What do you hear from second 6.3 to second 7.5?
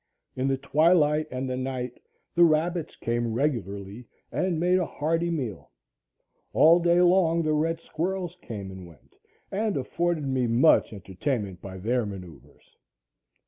All day long